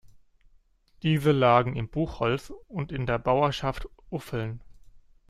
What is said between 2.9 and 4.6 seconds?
in der Bauerschaft Uffeln.